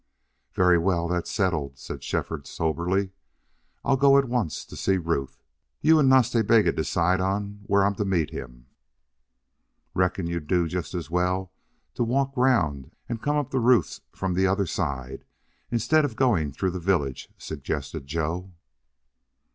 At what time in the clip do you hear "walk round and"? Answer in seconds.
12.03-13.21